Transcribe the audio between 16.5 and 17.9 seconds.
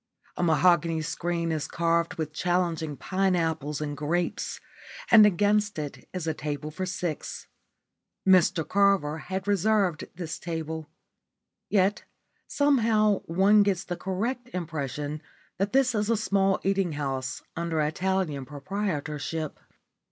eating house under